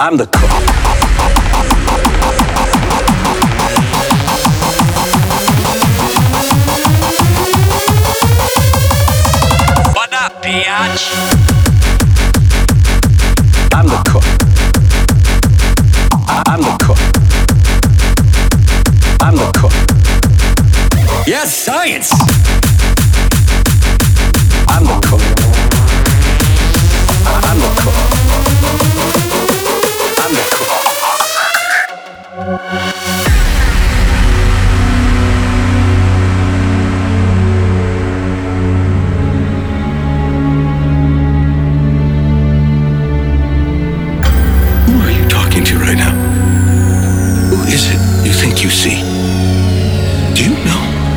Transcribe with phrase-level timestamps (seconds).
[0.00, 0.39] I'm the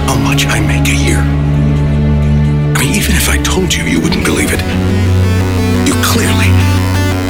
[0.07, 1.19] how much I make a year?
[2.75, 4.61] I mean, even if I told you, you wouldn't believe it.
[5.87, 6.49] You clearly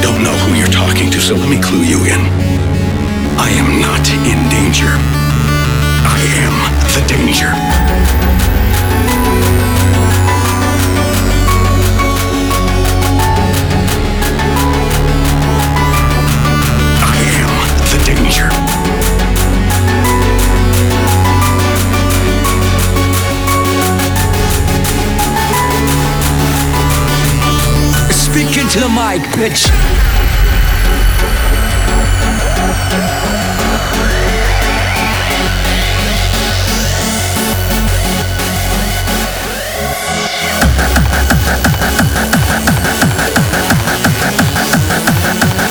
[0.02, 2.22] don't know who you're talking to, so let me clue you in.
[3.38, 4.92] I am not in danger.
[6.06, 6.56] I am
[6.94, 8.23] the danger.
[28.74, 29.70] Into the mic, bitch.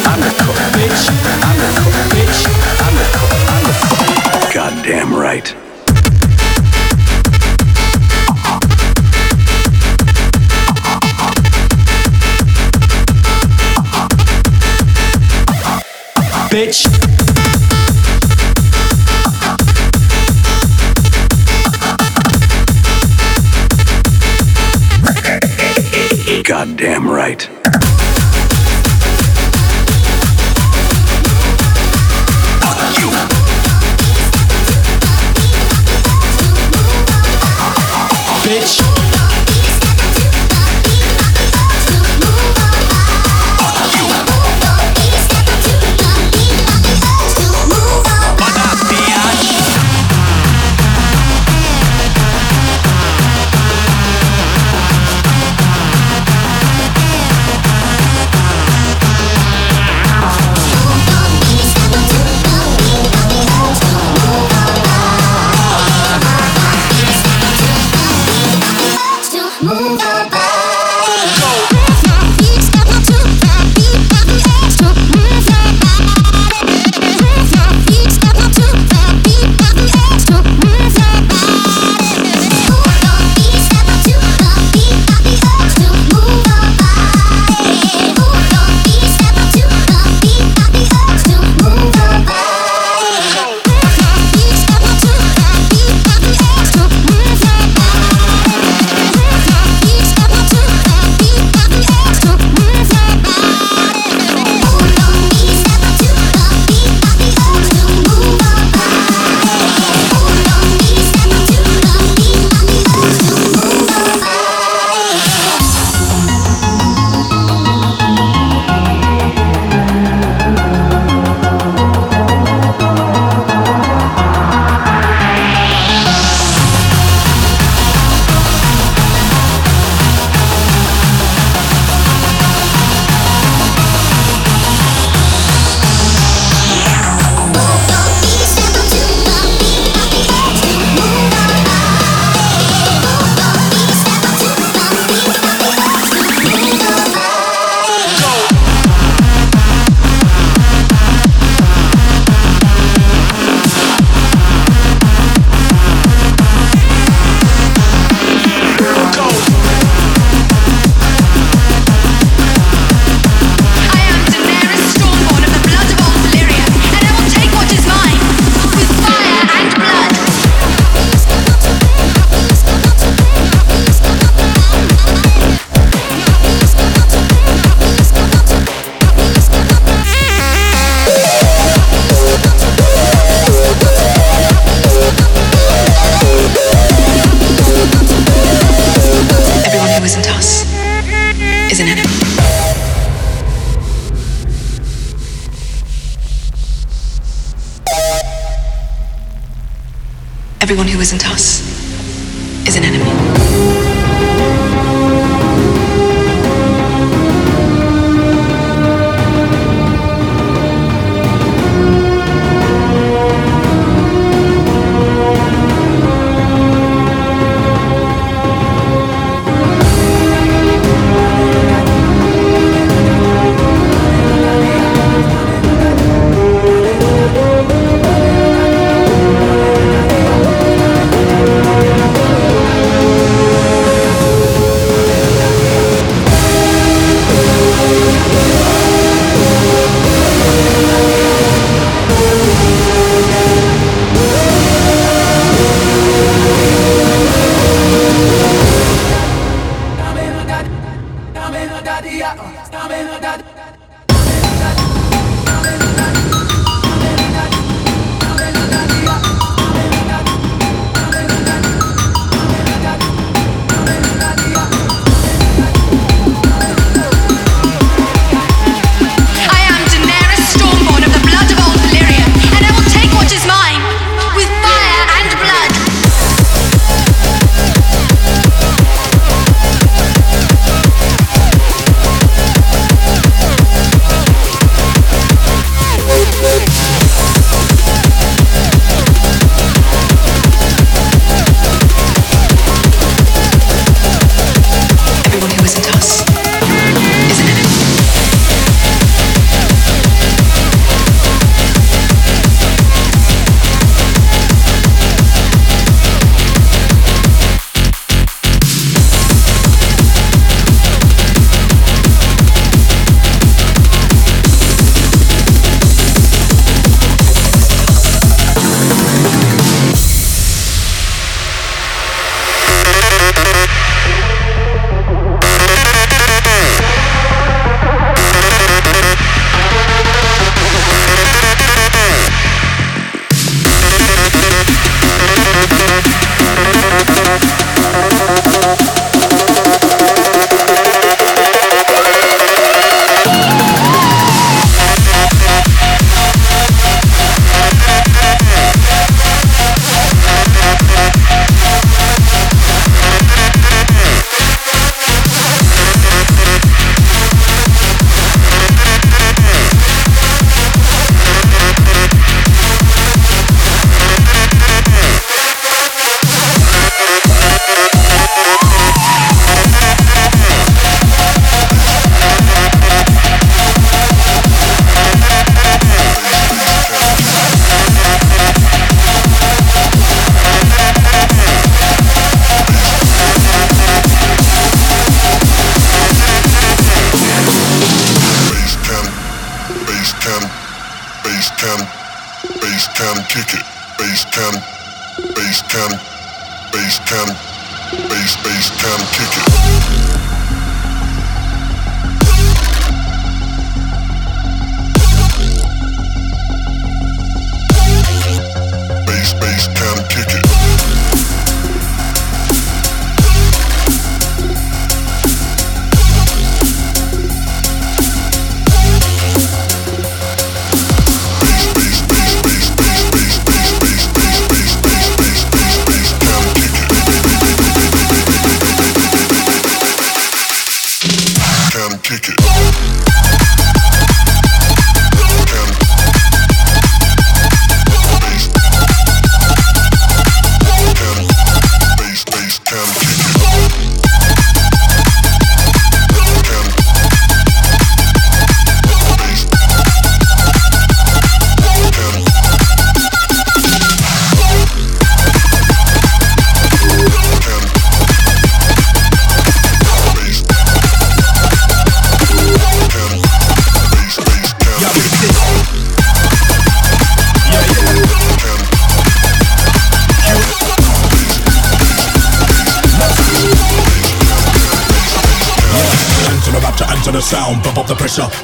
[0.06, 0.30] I'm the.
[0.78, 1.10] Bitch.
[1.42, 1.70] I'm the.
[2.14, 2.46] Bitch.
[2.78, 3.06] I'm the.
[3.50, 4.54] I'm the.
[4.54, 5.71] Goddamn right.
[16.52, 16.84] Bitch.
[26.44, 27.51] Goddamn right.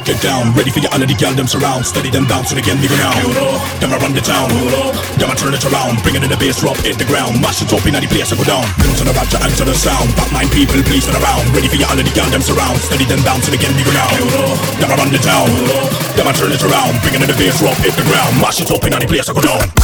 [0.09, 2.65] Get down, ready for your of the girl them surround, steady them down so they
[2.65, 3.13] can leave now.
[3.77, 4.49] Them I run the town,
[5.21, 7.61] them I turn it around, bring it in the bass drop, hit the ground, mash
[7.61, 8.65] it up in the place I go down.
[8.89, 11.93] Answer the rapture, answer the sound, back nine people, please turn around, ready for your
[11.93, 14.09] of the girl them surround, steady them down so they can leave now.
[14.81, 15.53] Them I run the town,
[16.17, 18.65] them I turn it around, bring it in the bass drop, hit the ground, mash
[18.65, 19.78] it up in the place I go down.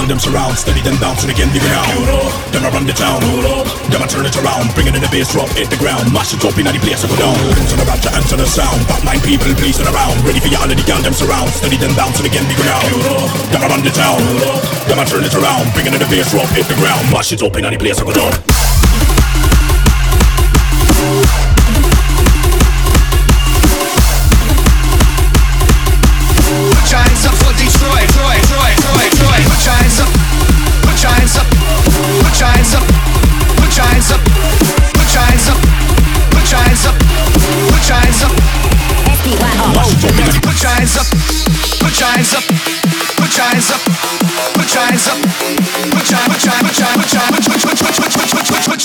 [0.00, 0.56] Girl them surround.
[0.56, 1.84] Steady them down, so again, leave it now.
[2.52, 3.20] Them I run the town.
[3.92, 4.72] Them I turn it around.
[4.72, 6.08] Bringing in the bass drop, hit the ground.
[6.12, 7.36] Mash it up in the place, I go down.
[7.36, 8.80] To the rapture and to the sound.
[8.88, 10.16] Top nine people please pleasing around.
[10.24, 11.50] Ready for your all of the girl them surround.
[11.52, 12.80] Steady them down, so again, leave it now.
[13.52, 14.20] Them I run the town.
[14.88, 15.68] Them I turn it around.
[15.76, 17.04] Bringing in the bass drop, hit the ground.
[17.12, 18.49] Mash it up in the place, I go down.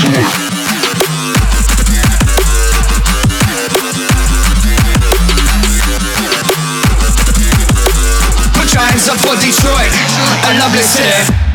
[0.00, 0.08] Put
[8.72, 9.92] your hands up for Detroit,
[10.48, 11.49] a lovely city.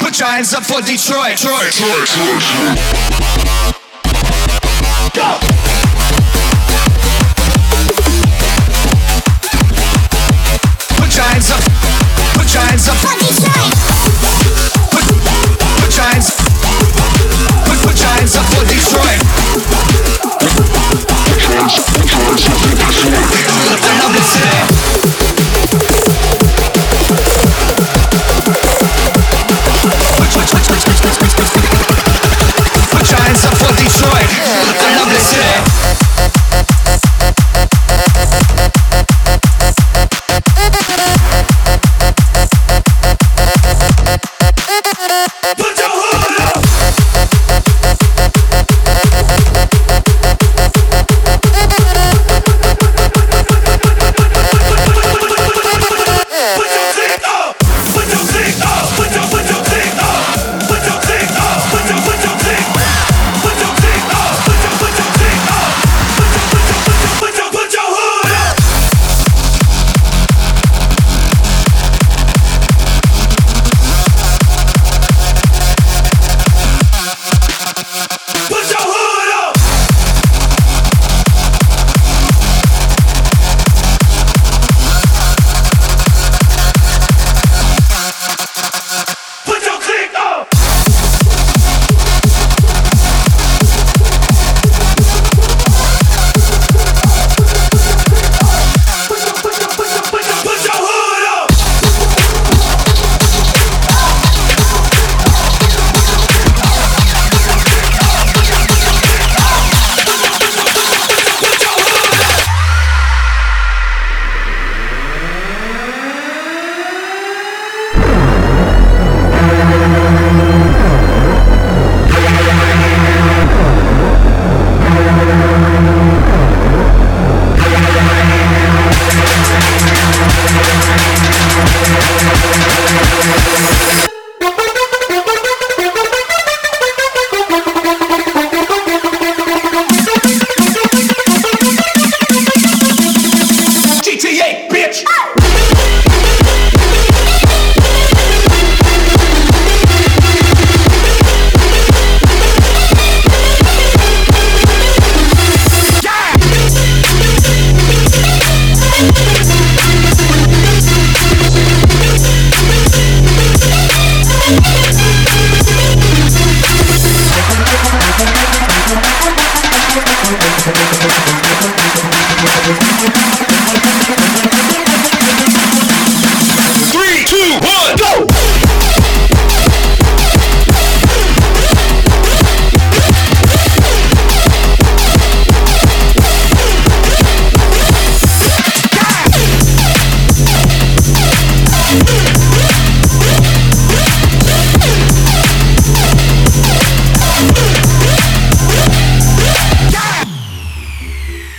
[0.00, 1.36] Put your hands up for Detroit.
[1.36, 1.68] Detroit.
[1.68, 2.08] Detroit.
[2.08, 3.39] Detroit.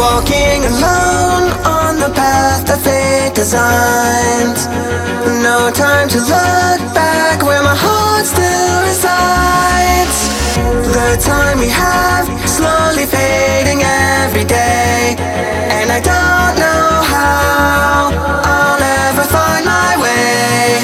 [0.00, 4.56] Walking alone on the path that fate designed.
[5.44, 10.18] No time to look back where my heart still resides.
[10.96, 18.08] The time we have slowly fading every day, and I don't know how
[18.40, 20.80] I'll ever find my way.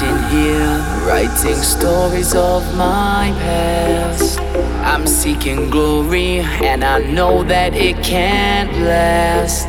[0.00, 4.40] Sitting here writing stories of my past.
[4.82, 9.68] I'm seeking glory, and I know that it can't last.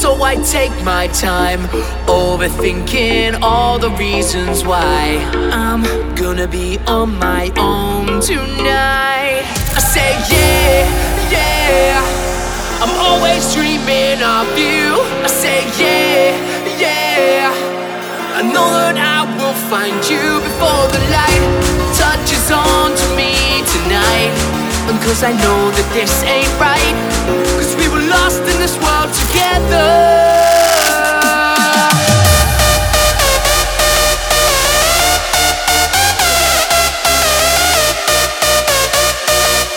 [0.00, 1.60] So I take my time,
[2.08, 5.84] overthinking all the reasons why I'm
[6.16, 9.46] gonna be on my own tonight.
[9.78, 12.82] I say, yeah, yeah.
[12.82, 14.98] I'm always dreaming of you.
[15.22, 17.69] I say, yeah, yeah.
[18.40, 21.44] I know that I will find you before the light
[21.92, 23.36] touches on to me
[23.68, 24.32] tonight.
[25.04, 26.96] Cause I know that this ain't right.
[27.60, 29.92] Cause we were lost in this world together.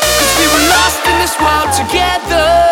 [0.24, 2.63] Cause we were lost in this world together.